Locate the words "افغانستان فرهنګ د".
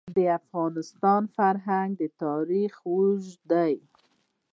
0.39-2.01